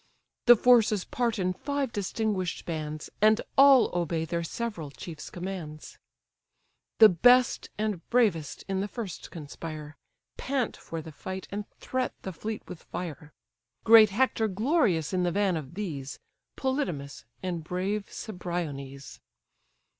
The 0.47 0.55
forces 0.55 1.05
part 1.05 1.37
in 1.37 1.53
five 1.53 1.91
distinguish'd 1.93 2.65
bands, 2.65 3.11
And 3.21 3.39
all 3.55 3.95
obey 3.95 4.25
their 4.25 4.41
several 4.43 4.89
chiefs' 4.89 5.29
commands. 5.29 5.99
The 6.97 7.07
best 7.07 7.69
and 7.77 8.01
bravest 8.09 8.63
in 8.67 8.79
the 8.79 8.87
first 8.87 9.29
conspire, 9.29 9.95
Pant 10.37 10.75
for 10.75 11.03
the 11.03 11.11
fight, 11.11 11.47
and 11.51 11.69
threat 11.79 12.15
the 12.23 12.33
fleet 12.33 12.63
with 12.67 12.81
fire: 12.81 13.31
Great 13.83 14.09
Hector 14.09 14.47
glorious 14.47 15.13
in 15.13 15.21
the 15.21 15.29
van 15.31 15.55
of 15.55 15.75
these, 15.75 16.17
Polydamas, 16.55 17.23
and 17.43 17.63
brave 17.63 18.09
Cebriones. 18.11 19.19